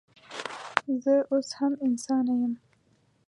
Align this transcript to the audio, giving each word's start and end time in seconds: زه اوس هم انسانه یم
زه 1.03 1.15
اوس 1.31 1.49
هم 1.59 1.73
انسانه 1.87 2.33
یم 2.41 2.53